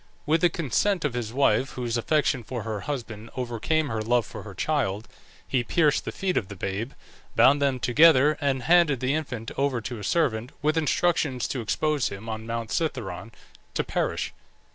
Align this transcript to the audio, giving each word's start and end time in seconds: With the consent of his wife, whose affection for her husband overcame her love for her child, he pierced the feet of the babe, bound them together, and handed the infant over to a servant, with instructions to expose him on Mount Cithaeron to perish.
With 0.25 0.41
the 0.41 0.49
consent 0.49 1.05
of 1.05 1.13
his 1.13 1.31
wife, 1.31 1.73
whose 1.73 1.95
affection 1.95 2.43
for 2.43 2.63
her 2.63 2.79
husband 2.89 3.29
overcame 3.37 3.89
her 3.89 4.01
love 4.01 4.25
for 4.25 4.41
her 4.41 4.55
child, 4.55 5.07
he 5.47 5.63
pierced 5.63 6.05
the 6.05 6.11
feet 6.11 6.37
of 6.37 6.47
the 6.47 6.55
babe, 6.55 6.93
bound 7.35 7.61
them 7.61 7.79
together, 7.79 8.35
and 8.41 8.63
handed 8.63 8.99
the 8.99 9.13
infant 9.13 9.51
over 9.57 9.79
to 9.81 9.99
a 9.99 10.03
servant, 10.03 10.53
with 10.63 10.75
instructions 10.75 11.47
to 11.49 11.61
expose 11.61 12.09
him 12.09 12.29
on 12.29 12.47
Mount 12.47 12.71
Cithaeron 12.71 13.31
to 13.75 13.83
perish. 13.83 14.33